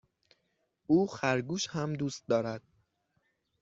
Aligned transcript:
او 0.87 1.07
خرگوش 1.07 1.67
هم 1.67 1.93
دوست 1.93 2.27
دارد. 2.27 2.61